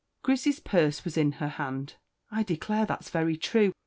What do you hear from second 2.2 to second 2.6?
"I